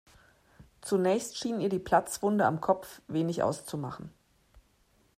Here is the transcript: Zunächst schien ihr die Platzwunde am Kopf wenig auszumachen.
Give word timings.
Zunächst 0.81 1.37
schien 1.37 1.59
ihr 1.61 1.69
die 1.69 1.77
Platzwunde 1.77 2.45
am 2.47 2.59
Kopf 2.59 3.03
wenig 3.07 3.43
auszumachen. 3.43 4.11